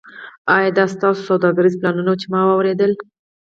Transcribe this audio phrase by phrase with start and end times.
[0.55, 2.91] ایا دا ستاسو سوداګریز پلانونه وو چې ما اوریدل